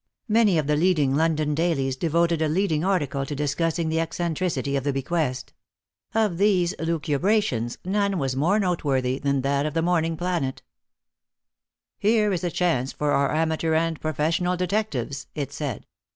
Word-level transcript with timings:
Many 0.27 0.57
of 0.57 0.65
the 0.65 0.75
leading 0.75 1.13
London 1.13 1.53
dailies 1.53 1.95
devoted 1.95 2.41
a 2.41 2.47
leading 2.49 2.83
article 2.83 3.23
to 3.23 3.35
discussing 3.35 3.87
the 3.87 3.99
eccentricity 3.99 4.75
of 4.75 4.83
the 4.83 4.91
bequest. 4.91 5.53
Of 6.15 6.39
these 6.39 6.73
lucubrations 6.79 7.77
none 7.85 8.17
was 8.17 8.35
more 8.35 8.57
noteworthy 8.59 9.19
than 9.19 9.41
that 9.41 9.67
of 9.67 9.75
the 9.75 9.83
Morning 9.83 10.17
Planet. 10.17 10.63
"Here 11.99 12.33
is 12.33 12.43
a 12.43 12.49
chance 12.49 12.91
for 12.91 13.11
our 13.11 13.31
amateur 13.31 13.75
and 13.75 14.01
professional 14.01 14.57
detectives," 14.57 15.27
it 15.35 15.51
said. 15.53 15.85